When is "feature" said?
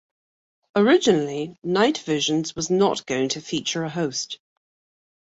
3.39-3.83